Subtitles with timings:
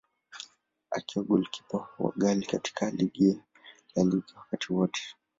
[0.91, 3.35] Akiwa golikipa wa ghali katika ligi ya
[3.95, 5.01] La Liga wakati wote.